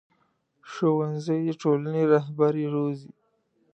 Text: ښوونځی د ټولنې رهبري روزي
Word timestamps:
ښوونځی 0.71 1.39
د 1.47 1.49
ټولنې 1.61 2.03
رهبري 2.13 2.65
روزي 2.73 3.11